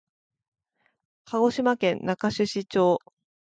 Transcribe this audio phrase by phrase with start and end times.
[1.25, 2.99] 鹿児島県中種子町